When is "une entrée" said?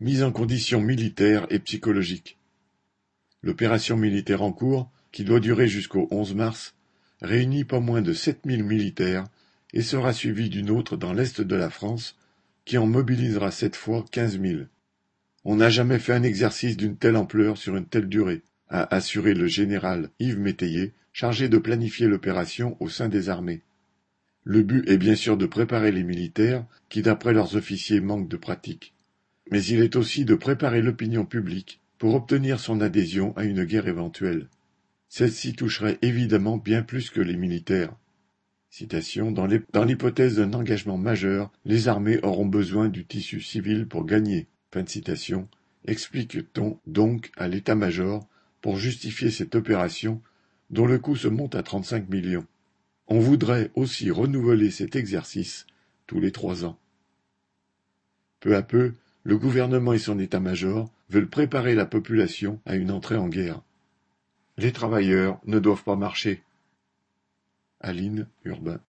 62.76-63.18